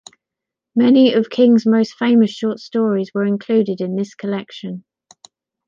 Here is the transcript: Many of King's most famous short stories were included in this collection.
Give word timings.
Many 0.75 1.13
of 1.13 1.29
King's 1.29 1.67
most 1.67 1.93
famous 1.93 2.31
short 2.31 2.57
stories 2.57 3.11
were 3.13 3.23
included 3.23 3.81
in 3.81 3.95
this 3.97 4.15
collection. 4.15 4.83